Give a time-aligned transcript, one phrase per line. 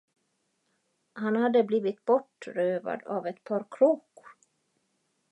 [1.13, 4.27] Han hade blivit bortrövad av ett par kråkor.